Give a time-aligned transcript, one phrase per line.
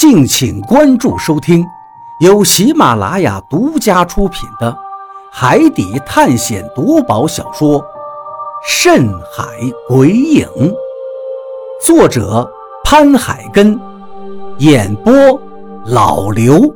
[0.00, 1.62] 敬请关注收听，
[2.20, 4.72] 由喜马拉雅独家出品的
[5.30, 7.78] 《海底探险夺宝小说》
[8.66, 9.44] 《深海
[9.86, 10.46] 鬼影》，
[11.84, 12.50] 作者
[12.82, 13.78] 潘海根，
[14.60, 15.12] 演播
[15.84, 16.74] 老刘。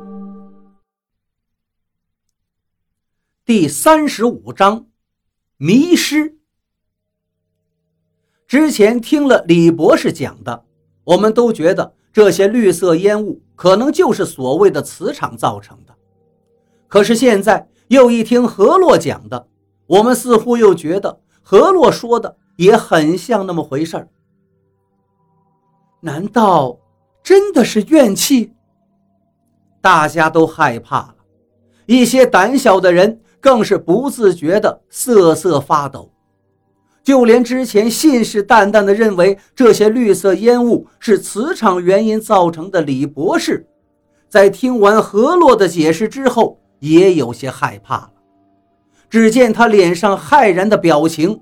[3.43, 4.85] 第三十五章，
[5.57, 6.37] 迷失。
[8.47, 10.65] 之前听了李博士讲的，
[11.05, 11.95] 我们都觉得。
[12.15, 15.93] 这些绿色烟雾可能就是所谓的磁场造成的，
[16.87, 19.47] 可是现在又一听何洛讲的，
[19.85, 24.07] 我们似乎又觉得何洛说的也很像那么回事儿。
[25.99, 26.79] 难道
[27.21, 28.53] 真的是怨气？
[29.81, 31.15] 大家都害怕了，
[31.85, 36.09] 一些胆小的人更是不自觉地瑟瑟发抖。
[37.05, 43.67] 就连之前信誓旦旦地认为这些绿色烟雾是磁场原因造成的李博士，
[44.27, 48.11] 在听完何洛的解释之后，也有些害怕了。
[49.07, 51.39] 只见他脸上骇然的表情，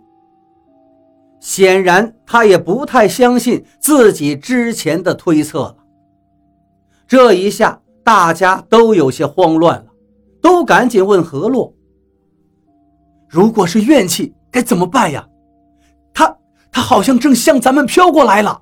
[1.40, 5.78] 显然他也不太相信自己之前的推测了。
[7.08, 9.86] 这一下，大家都有些慌乱了，
[10.42, 11.74] 都赶紧问何洛
[13.30, 15.26] ：“如果是怨气，该怎么办呀？”
[16.74, 18.62] 他好像正向咱们飘过来了。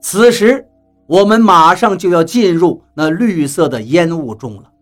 [0.00, 0.66] 此时，
[1.06, 4.72] 我们马上就要进入那绿色的烟雾中了，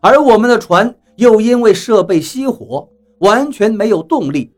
[0.00, 4.52] 而我们的船又因为设备熄火，完全没有动力，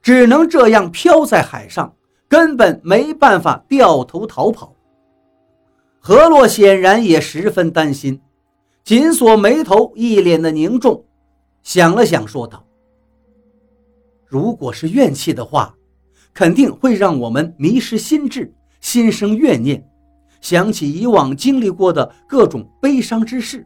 [0.00, 1.92] 只能这样飘在海上，
[2.28, 4.72] 根本没办法掉头逃跑。
[5.98, 8.20] 何洛显然也十分担心，
[8.84, 11.04] 紧锁眉头，一脸的凝重，
[11.62, 12.64] 想了想，说道。
[14.34, 15.72] 如果是怨气的话，
[16.32, 19.88] 肯定会让我们迷失心智，心生怨念，
[20.40, 23.64] 想起以往经历过的各种悲伤之事，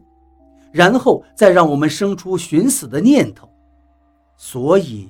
[0.71, 3.49] 然后再让我们生出寻死的念头。
[4.37, 5.09] 所以，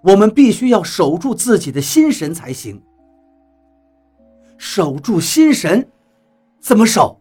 [0.00, 2.82] 我们必须要守住自己的心神才行。
[4.56, 5.86] 守住心神，
[6.60, 7.20] 怎么守？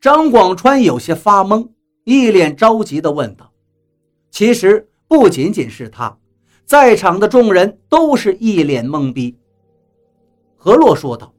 [0.00, 1.68] 张广川有些发懵，
[2.04, 3.52] 一脸着急地问道
[4.30, 6.16] ：“其实不仅仅是他。”
[6.68, 9.34] 在场的众人都是一脸懵逼。
[10.54, 11.32] 何洛说道：“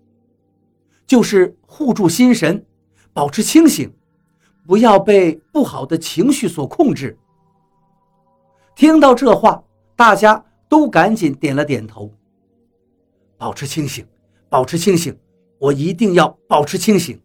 [1.06, 2.66] 就是护住心神，
[3.14, 3.94] 保持清醒，
[4.66, 7.16] 不要被不好的情绪所控制。”
[8.76, 9.64] 听到这话，
[9.96, 12.12] 大家都赶紧点了点头。
[13.38, 14.04] 保持清醒，
[14.50, 15.16] 保持清醒，
[15.60, 17.22] 我一定要保持清醒。”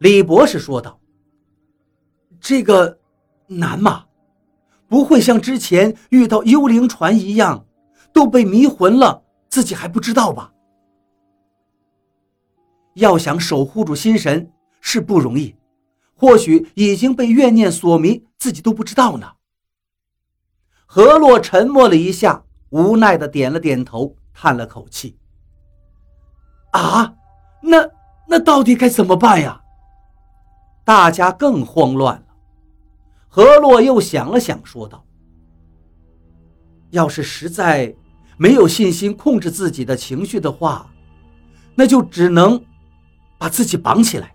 [0.00, 0.98] 李博士说道
[2.40, 2.98] ：“这个
[3.48, 4.06] 难吗？”
[4.88, 7.66] 不会像之前遇到幽灵船一样，
[8.12, 10.52] 都被迷魂了，自己还不知道吧？
[12.94, 14.50] 要想守护住心神
[14.80, 15.54] 是不容易，
[16.16, 19.34] 或许已经被怨念所迷，自己都不知道呢。
[20.86, 25.18] 何洛沉默了一下，无奈的点了点头，叹了口气
[26.72, 27.14] ：“啊，
[27.60, 27.86] 那
[28.26, 29.62] 那到底该怎么办呀？”
[30.82, 32.24] 大家更慌乱。
[33.28, 35.04] 何洛又想了想，说道
[36.90, 37.94] ：“要是实在
[38.36, 40.90] 没有信心控制自己的情绪的话，
[41.74, 42.64] 那就只能
[43.36, 44.34] 把自己绑起来。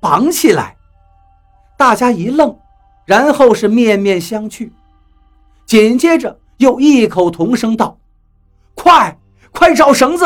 [0.00, 0.76] 绑起来！”
[1.76, 2.56] 大家一愣，
[3.04, 4.70] 然后是面面相觑，
[5.66, 7.98] 紧接着又异口同声道
[8.74, 9.18] ：“快，
[9.50, 10.24] 快找绳子！”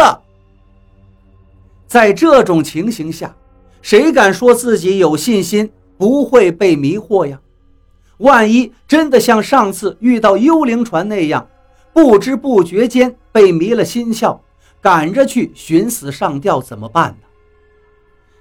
[1.89, 3.35] 在这种情形下，
[3.81, 5.73] 谁敢说自己有信心？
[5.99, 7.41] 不会被迷惑呀！
[8.19, 11.47] 万一真的像上次遇到幽灵船那样，
[11.93, 14.39] 不知不觉间被迷了心窍，
[14.81, 17.27] 赶着去寻死上吊怎么办呢？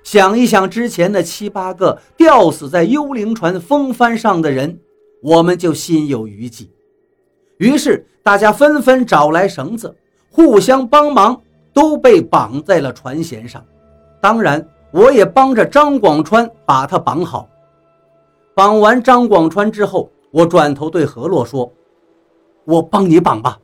[0.03, 4.79] 想一想之前那七八个吊死在幽灵船风帆上的人，
[5.22, 6.69] 我们就心有余悸。
[7.57, 9.95] 于是大家纷纷找来绳子，
[10.29, 11.41] 互相帮忙，
[11.74, 13.65] 都被绑在了船舷上。
[14.21, 14.63] 当然。
[14.92, 17.50] 我也帮着张广川把他绑好。
[18.54, 21.72] 绑完张广川之后，我转头对何洛说
[22.66, 23.60] ：“我帮你绑吧。”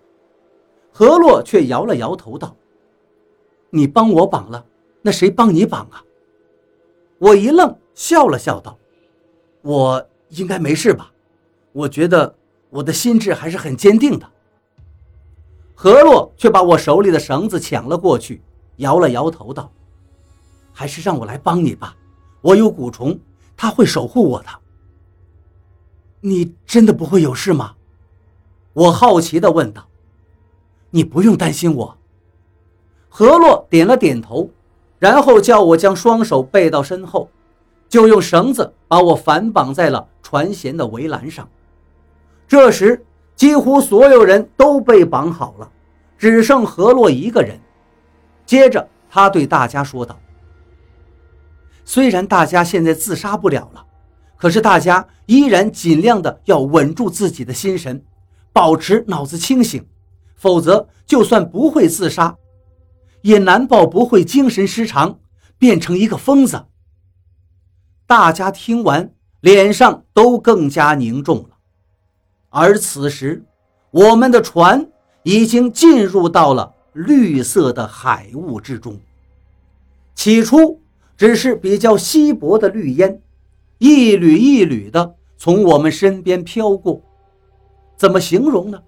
[0.91, 2.55] 何洛却摇了摇头道
[3.71, 4.63] ：“你帮我绑了，
[5.01, 6.03] 那谁帮你绑啊？”
[7.17, 8.77] 我一愣，笑了笑道
[9.63, 11.11] ：“我应该没事吧？
[11.71, 12.35] 我觉得
[12.69, 14.29] 我的心智还是很坚定的。”
[15.73, 18.41] 何洛却把我手里的绳子抢了过去，
[18.75, 19.71] 摇了摇头道。
[20.73, 21.95] 还是让我来帮你吧，
[22.41, 23.17] 我有蛊虫，
[23.55, 24.47] 他会守护我的。
[26.21, 27.75] 你真的不会有事吗？
[28.73, 29.87] 我好奇地问道。
[30.89, 31.97] 你不用担心我。
[33.09, 34.49] 何洛点了点头，
[34.99, 37.29] 然后叫我将双手背到身后，
[37.87, 41.47] 就用绳子把我反绑在了船舷的围栏上。
[42.47, 43.05] 这时，
[43.35, 45.71] 几乎所有人都被绑好了，
[46.17, 47.59] 只剩何洛一个人。
[48.45, 50.17] 接着，他对大家说道
[51.85, 53.85] ：“虽然大家现在自杀不了了，
[54.37, 58.03] 可是大家依然尽量的要稳住自己的心神，
[58.51, 59.85] 保持脑子清醒，
[60.35, 62.35] 否则就算不会自杀。”
[63.23, 65.17] 也难保不会精神失常，
[65.57, 66.65] 变成一个疯子。
[68.05, 71.51] 大家听完，脸上都更加凝重了。
[72.49, 73.45] 而此时，
[73.91, 74.89] 我们的船
[75.23, 78.99] 已经进入到了绿色的海雾之中。
[80.13, 80.81] 起初
[81.15, 83.21] 只是比较稀薄的绿烟，
[83.77, 87.01] 一缕一缕的从我们身边飘过。
[87.95, 88.81] 怎么形容呢？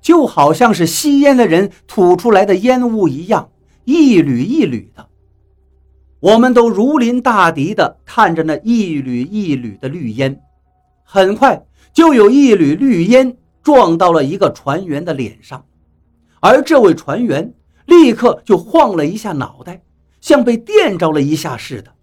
[0.00, 3.50] 就好像是吸烟的人吐出来的烟雾一样，
[3.84, 5.06] 一缕一缕的。
[6.18, 10.40] 我们都如临大敌的看着那一缕一缕的绿烟，
[11.04, 15.64] 很快就有一缕绿烟撞到了一个船员的脸上，
[16.40, 17.52] 而这位船员
[17.86, 19.82] 立刻就晃了一下脑袋，
[20.22, 21.94] 像被电着了一下似的。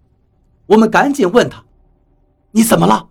[0.66, 1.64] 我们赶紧问他
[2.52, 3.10] ：“你怎么了？”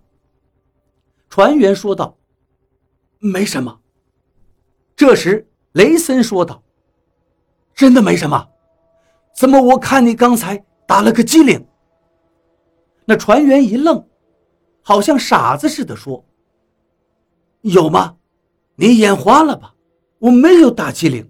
[1.28, 2.16] 船员说道
[3.20, 3.80] ：“没什么。”
[4.96, 6.62] 这时，雷森说道
[7.74, 8.48] ：“真的没什么，
[9.36, 11.66] 怎么我看你刚才打了个激灵？”
[13.04, 14.06] 那船员一愣，
[14.82, 16.24] 好像傻子似的说
[17.62, 18.16] ：“有吗？
[18.76, 19.74] 你眼花了吧？
[20.18, 21.28] 我没有打激灵，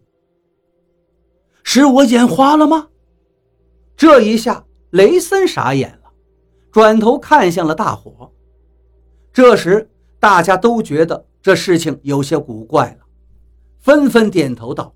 [1.62, 2.88] 是我眼花了吗？”
[4.00, 6.10] 这一下，雷森傻眼了，
[6.72, 8.32] 转头看向了大伙。
[9.30, 13.04] 这时，大家都觉得这事情有些古怪了。
[13.78, 14.94] 纷纷点头道：“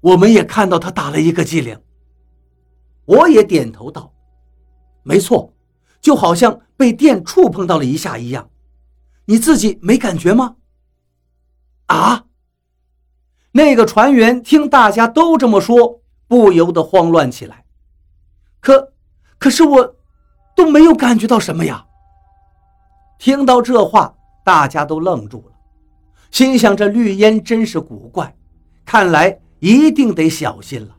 [0.00, 1.76] 我们也看到他打了一个机灵。”
[3.04, 4.14] 我也点头道
[5.02, 5.52] ：“没错，
[6.00, 8.48] 就好像被电触碰到了一下一样。
[9.24, 10.54] 你自己没感觉吗？”
[11.86, 12.26] 啊！
[13.50, 17.64] 那个船员听大家都这么说，不由得慌乱起来。
[18.60, 18.92] 可，
[19.38, 19.96] 可是我
[20.56, 21.84] 都没有感觉到什么呀。
[23.18, 25.54] 听到这话，大家都愣住了。
[26.30, 28.34] 心想：这绿烟真是古怪，
[28.84, 30.94] 看来一定得小心了。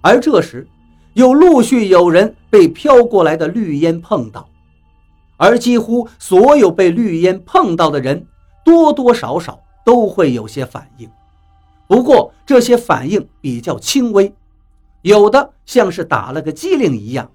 [0.00, 0.66] 而这时，
[1.14, 4.48] 又陆续有人被飘过来的绿烟碰到，
[5.36, 8.26] 而几乎所有被绿烟碰到的人，
[8.64, 11.08] 多多少少都会有些反应。
[11.86, 14.32] 不过这些反应比较轻微，
[15.02, 17.30] 有的像是打了个激灵一样，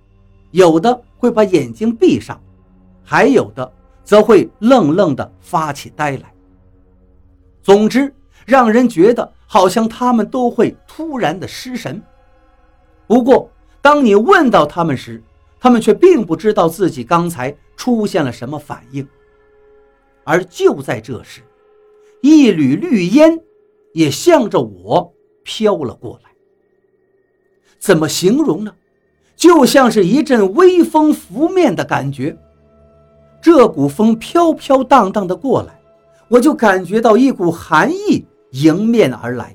[0.51, 2.41] 有的会把眼睛闭上，
[3.03, 3.71] 还有的
[4.03, 6.33] 则会愣愣地发起呆来。
[7.61, 8.13] 总之，
[8.45, 12.01] 让人觉得好像他们都会突然的失神。
[13.07, 13.49] 不过，
[13.81, 15.23] 当你问到他们时，
[15.59, 19.07] 他们却并不知道自己刚才出现了什么反应。
[20.23, 21.41] 而就在这时，
[22.21, 23.39] 一缕绿烟
[23.93, 26.31] 也向着我飘了过来。
[27.79, 28.73] 怎么形容呢？
[29.35, 32.37] 就像是一阵微风拂面的感觉。
[33.41, 35.79] 这股风飘飘荡荡的过来。
[36.27, 39.53] 我就感觉到一股寒意迎面而来，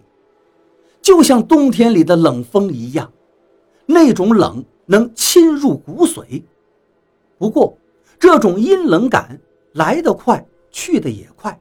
[1.00, 3.10] 就像冬天里的冷风一样，
[3.86, 6.42] 那种冷能侵入骨髓。
[7.38, 7.78] 不过，
[8.18, 9.40] 这种阴冷感
[9.72, 11.58] 来得快，去得也快。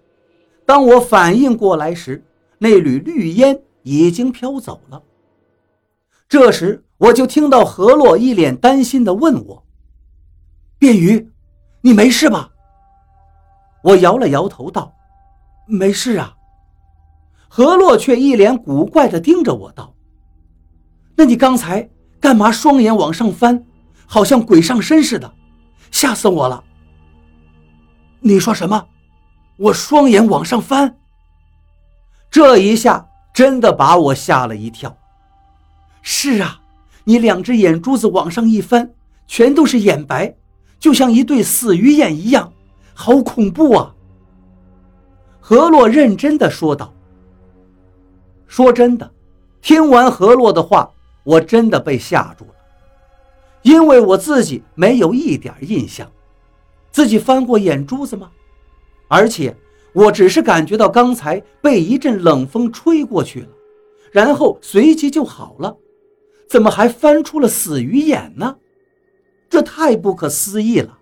[0.65, 2.21] 当我反应过来时，
[2.65, 5.03] 那缕绿烟已经飘走了。
[6.27, 9.63] 这时，我就听到何洛一脸担心地问我
[10.79, 11.31] ：“便鱼，
[11.81, 12.49] 你没事吧？”
[13.85, 14.91] 我摇了摇头道。
[15.67, 16.35] 没事啊，
[17.47, 19.93] 何洛却一脸古怪地盯着我道
[21.15, 21.87] ：“那你刚才
[22.19, 23.63] 干嘛双眼往上翻，
[24.07, 25.31] 好像鬼上身似的，
[25.91, 26.63] 吓死我了！”
[28.21, 28.87] 你说什么？
[29.57, 30.97] 我双眼往上翻？
[32.35, 34.97] 这一下真的把我吓了一跳。
[36.01, 36.59] 是啊，
[37.05, 38.91] 你两只眼珠子往上一翻，
[39.25, 40.35] 全都是眼白，
[40.77, 42.51] 就像一对死鱼眼一样，
[42.93, 43.95] 好恐怖啊！
[45.39, 46.93] 何洛认真的说道
[48.47, 49.09] ：“说真的，
[49.61, 50.91] 听完何洛的话，
[51.23, 52.55] 我真的被吓住了，
[53.61, 56.11] 因为我自己没有一点印象，
[56.91, 58.29] 自己翻过眼珠子吗？
[59.07, 59.55] 而且
[59.95, 63.47] 我只是感觉到刚才被一阵冷风吹过去了，
[64.11, 65.75] 然后随即就好了，
[66.47, 68.55] 怎么还翻出了死鱼眼呢？
[69.49, 70.99] 这太不可思议了！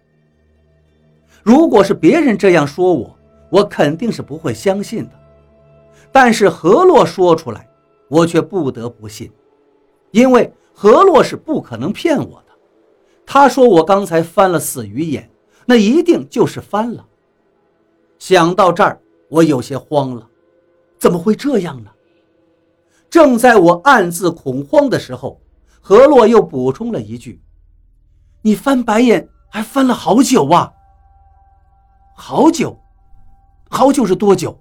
[1.41, 3.13] 如果是别人这样说我。”
[3.53, 5.11] 我肯定是不会相信的，
[6.11, 7.69] 但是何洛说出来，
[8.09, 9.29] 我却不得不信，
[10.09, 12.53] 因为何洛是不可能骗我的。
[13.27, 15.29] 他说我刚才翻了死鱼眼，
[15.67, 17.05] 那一定就是翻了。
[18.25, 20.25] 想到这儿，我有些慌了，
[20.97, 21.91] 怎么会这样呢？
[23.09, 25.41] 正在我暗自恐慌的时候，
[25.81, 27.41] 何洛又补充了一句
[28.41, 30.71] ：“你翻白眼还翻了好久啊！
[32.15, 32.79] 好久，
[33.69, 34.57] 好久是多久？”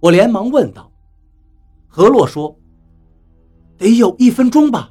[0.00, 0.90] 我连忙问道。
[1.88, 2.58] 何洛说
[3.76, 4.90] ：“得有一分钟吧。”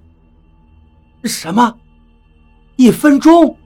[1.25, 1.79] 什么？
[2.75, 3.57] 一分钟？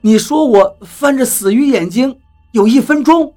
[0.00, 2.18] 你说我翻着死鱼眼睛
[2.56, 3.34] 有一分钟？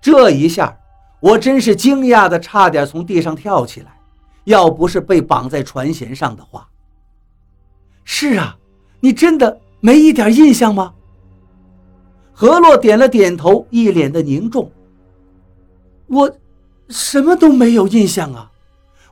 [0.00, 0.78] 这一下，
[1.18, 3.98] 我真是惊讶的，差点从地上跳起来。
[4.44, 6.68] 要不是被绑在船舷上的话，
[8.04, 8.56] 是啊，
[9.00, 10.94] 你真的没一点印象吗？
[12.32, 14.70] 何洛点了点头，一脸的凝重。
[16.06, 16.30] 我
[16.90, 18.48] 什么都没有印象啊，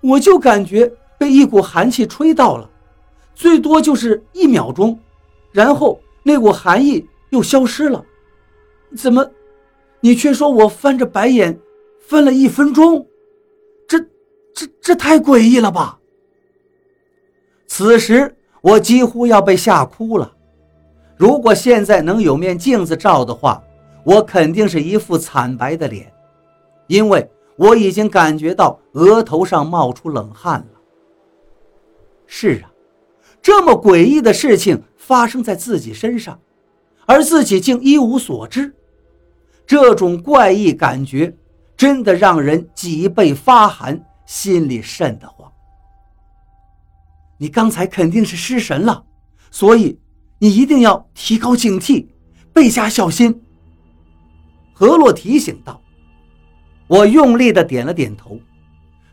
[0.03, 2.71] 我就感觉被一股寒气吹到了。
[3.35, 5.01] 最多就是一秒钟，
[5.51, 8.05] 然后那股寒意又消失了。
[8.97, 9.31] 怎么，
[10.01, 11.59] 你却说我翻着白眼
[12.01, 13.07] 翻了一分钟？
[13.89, 13.99] 这、
[14.55, 15.99] 这、这太诡异了吧！
[17.67, 20.33] 此时我几乎要被吓哭了。
[21.17, 23.63] 如果现在能有面镜子照的话，
[24.05, 26.13] 我肯定是一副惨白的脸，
[26.87, 30.81] 因为我已经感觉到额头上冒出冷汗了。
[32.27, 32.71] 是啊。
[33.41, 36.41] 这么诡异的事情发生在自己身上，
[37.07, 38.73] 而自己竟一无所知，
[39.73, 41.35] 这种怪异感觉
[41.79, 45.51] 真的让人脊背发寒，心里瘆得慌。
[47.39, 49.03] 你刚才肯定是失神了，
[49.51, 49.99] 所以
[50.39, 52.07] 你一定要提高警惕，
[52.53, 53.43] 倍加小心。”
[54.75, 55.81] 何洛提醒道。
[56.87, 58.39] 我用力的点了点头。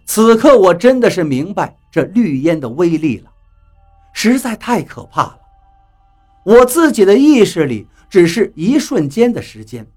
[0.05, 3.31] 此刻我真的是明白这绿烟的威力了。
[4.11, 5.39] 实在太可怕了！
[6.43, 9.87] 我自己的意识里只是一瞬间的时间，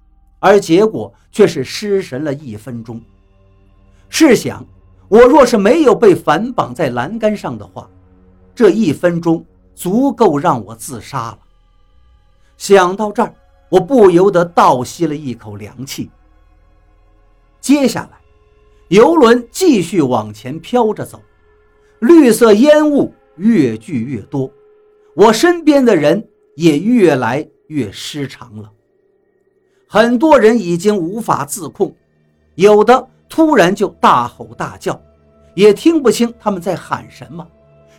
[0.42, 3.00] 而结果却是失神了一分钟。
[4.08, 4.66] 试想，
[5.06, 7.88] 我若是没有被反绑在栏杆上的话，
[8.52, 11.38] 这一分钟足够让我自杀了。
[12.56, 13.32] 想到这儿，
[13.68, 16.10] 我不由得倒吸了一口凉气。
[17.60, 18.18] 接下来，
[18.88, 21.22] 游轮继续往前飘着走，
[22.00, 23.14] 绿色烟雾。
[23.36, 24.52] 越聚越多，
[25.16, 28.70] 我身边的人也越来越失常了。
[29.92, 31.94] 很多人已经无法自控，
[32.54, 34.98] 有的突然就大吼大叫，
[35.54, 37.46] 也听不清他们在喊什么，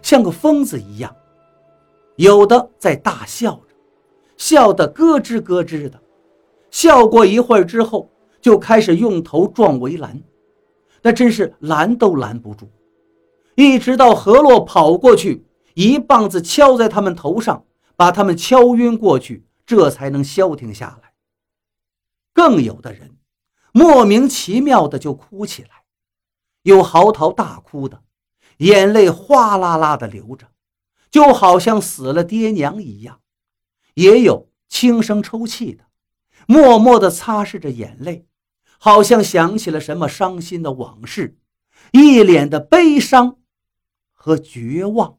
[0.01, 1.11] 像个疯子一样；
[2.15, 3.75] 有的在大笑着，
[4.37, 6.01] 笑得咯吱咯吱的。
[6.71, 8.09] 笑过一会儿之后，
[8.41, 10.19] 就开始用头撞围栏，
[11.03, 12.67] 那真是拦都拦不住。
[13.53, 15.45] 一直到何洛跑过去，
[15.75, 17.63] 一棒子敲在他们头上，
[17.95, 21.02] 把他们敲晕过去，这才能消停下来。
[22.33, 23.17] 更有的人
[23.71, 25.83] 莫名其妙的就哭起来，
[26.63, 28.03] 有嚎啕大哭的，
[28.57, 30.47] 眼泪哗啦啦的流着，
[31.09, 33.17] 就好像死了爹娘一样；
[33.93, 35.85] 也有轻声抽泣的，
[36.47, 38.27] 默默的擦拭着眼泪，
[38.77, 41.37] 好像想起了什么伤心的往事，
[41.91, 43.37] 一脸的悲伤。
[44.25, 45.17] 和绝望。